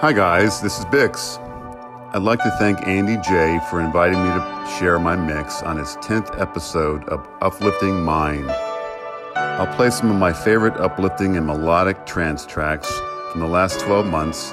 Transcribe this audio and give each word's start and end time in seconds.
Hi, 0.00 0.12
guys, 0.12 0.60
this 0.60 0.78
is 0.78 0.84
Bix. 0.84 1.40
I'd 2.14 2.22
like 2.22 2.38
to 2.44 2.50
thank 2.52 2.86
Andy 2.86 3.16
J 3.16 3.58
for 3.68 3.80
inviting 3.80 4.22
me 4.22 4.30
to 4.30 4.76
share 4.78 4.96
my 5.00 5.16
mix 5.16 5.60
on 5.64 5.76
his 5.76 5.96
10th 5.96 6.40
episode 6.40 7.02
of 7.08 7.28
Uplifting 7.40 8.04
Mind. 8.04 8.48
I'll 9.34 9.74
play 9.74 9.90
some 9.90 10.08
of 10.08 10.16
my 10.16 10.32
favorite 10.32 10.76
uplifting 10.76 11.36
and 11.36 11.44
melodic 11.44 12.06
trance 12.06 12.46
tracks 12.46 12.88
from 13.32 13.40
the 13.40 13.48
last 13.48 13.80
12 13.80 14.06
months, 14.06 14.52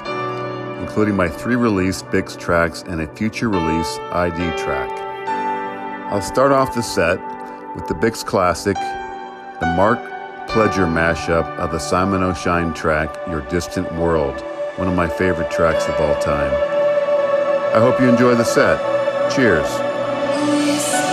including 0.80 1.14
my 1.14 1.28
three 1.28 1.54
release 1.54 2.02
Bix 2.02 2.36
tracks 2.36 2.82
and 2.82 3.00
a 3.00 3.06
future 3.14 3.48
release 3.48 3.98
ID 4.10 4.58
track. 4.58 4.90
I'll 6.10 6.22
start 6.22 6.50
off 6.50 6.74
the 6.74 6.82
set 6.82 7.20
with 7.76 7.86
the 7.86 7.94
Bix 7.94 8.26
classic, 8.26 8.74
the 8.74 9.72
Mark 9.76 10.00
Pledger 10.48 10.92
mashup 10.92 11.46
of 11.58 11.70
the 11.70 11.78
Simon 11.78 12.24
O'Shine 12.24 12.74
track, 12.74 13.16
Your 13.28 13.42
Distant 13.42 13.94
World, 13.94 14.42
one 14.76 14.88
of 14.88 14.94
my 14.94 15.08
favorite 15.08 15.50
tracks 15.50 15.88
of 15.88 15.98
all 16.00 16.14
time. 16.20 16.52
I 17.74 17.80
hope 17.80 17.98
you 18.00 18.08
enjoy 18.08 18.34
the 18.34 18.44
set. 18.44 18.78
Cheers. 19.34 21.05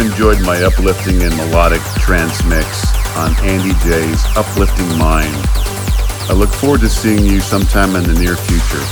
Enjoyed 0.00 0.40
my 0.42 0.62
uplifting 0.62 1.22
and 1.22 1.36
melodic 1.36 1.82
trance 1.98 2.42
mix 2.44 2.94
on 3.16 3.34
Andy 3.44 3.74
J's 3.80 4.24
Uplifting 4.36 4.88
Mind. 4.98 5.34
I 6.28 6.32
look 6.32 6.50
forward 6.50 6.80
to 6.80 6.88
seeing 6.88 7.26
you 7.26 7.40
sometime 7.40 7.96
in 7.96 8.04
the 8.04 8.14
near 8.14 8.36
future. 8.36 8.84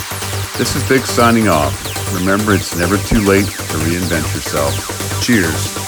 This 0.58 0.76
is 0.76 0.82
Vic 0.84 1.06
signing 1.06 1.48
off. 1.48 2.14
Remember, 2.14 2.52
it's 2.52 2.76
never 2.76 2.98
too 2.98 3.20
late 3.20 3.46
to 3.46 3.76
reinvent 3.86 4.34
yourself. 4.34 5.22
Cheers. 5.22 5.87